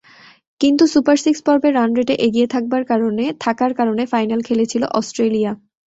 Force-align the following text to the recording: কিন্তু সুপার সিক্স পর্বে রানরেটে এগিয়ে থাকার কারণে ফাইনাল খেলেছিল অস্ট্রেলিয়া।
কিন্তু 0.61 0.83
সুপার 0.93 1.17
সিক্স 1.17 1.41
পর্বে 1.47 1.69
রানরেটে 1.71 2.15
এগিয়ে 2.25 2.47
থাকার 3.43 3.73
কারণে 3.79 4.03
ফাইনাল 4.11 4.39
খেলেছিল 4.47 4.83
অস্ট্রেলিয়া। 4.99 5.51